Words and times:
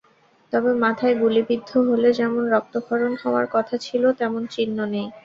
তবে 0.53 0.71
মাথায় 0.83 1.15
গুলিবিদ্ধ 1.21 1.69
হলে 1.87 2.09
যেমন 2.19 2.43
রক্তক্ষরণ 2.53 3.13
হওয়ার 3.21 3.45
কথা 3.55 3.75
ছিল, 3.85 4.03
তেমন 4.19 4.41
চিহ্ন 4.53 4.77
নেই। 4.93 5.07